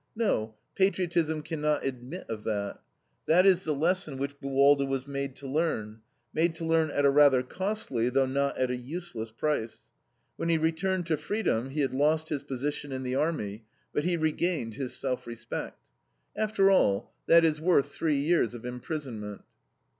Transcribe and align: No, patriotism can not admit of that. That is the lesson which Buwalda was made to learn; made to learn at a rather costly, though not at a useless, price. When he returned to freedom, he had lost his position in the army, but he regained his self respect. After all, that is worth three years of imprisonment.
No, 0.15 0.55
patriotism 0.73 1.43
can 1.43 1.61
not 1.61 1.85
admit 1.85 2.25
of 2.27 2.43
that. 2.45 2.79
That 3.27 3.45
is 3.45 3.65
the 3.65 3.75
lesson 3.75 4.17
which 4.17 4.39
Buwalda 4.41 4.83
was 4.87 5.05
made 5.07 5.35
to 5.35 5.47
learn; 5.47 6.01
made 6.33 6.55
to 6.55 6.65
learn 6.65 6.89
at 6.89 7.05
a 7.05 7.11
rather 7.11 7.43
costly, 7.43 8.09
though 8.09 8.25
not 8.25 8.57
at 8.57 8.71
a 8.71 8.75
useless, 8.75 9.29
price. 9.31 9.85
When 10.37 10.49
he 10.49 10.57
returned 10.57 11.05
to 11.05 11.17
freedom, 11.17 11.69
he 11.69 11.81
had 11.81 11.93
lost 11.93 12.29
his 12.29 12.41
position 12.41 12.91
in 12.91 13.03
the 13.03 13.13
army, 13.13 13.65
but 13.93 14.03
he 14.03 14.17
regained 14.17 14.73
his 14.73 14.95
self 14.95 15.27
respect. 15.27 15.77
After 16.35 16.71
all, 16.71 17.13
that 17.27 17.45
is 17.45 17.61
worth 17.61 17.91
three 17.93 18.17
years 18.17 18.55
of 18.55 18.65
imprisonment. 18.65 19.43